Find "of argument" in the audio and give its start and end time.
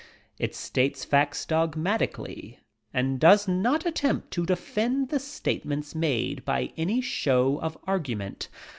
7.59-8.49